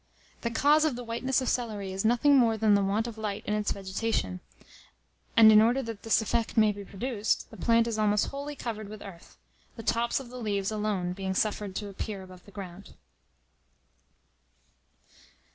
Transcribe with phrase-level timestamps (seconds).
[0.41, 3.43] The cause of the whiteness of celery is nothing more than the want of light
[3.45, 4.39] in its vegetation,
[5.37, 8.89] and in order that this effect may be produced, the plant is almost wholly covered
[8.89, 9.37] with earth;
[9.75, 12.95] the tops of the leaves alone being suffered to appear above the ground.